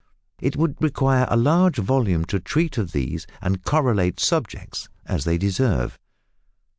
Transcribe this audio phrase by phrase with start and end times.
[0.39, 5.37] It would require a large volume to treat of these and correlative subjects, as they
[5.37, 5.99] deserve.